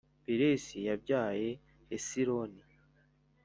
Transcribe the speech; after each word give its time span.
Peresi 0.23 0.77
yabyaye 0.87 1.49
Hesironi 1.89 2.61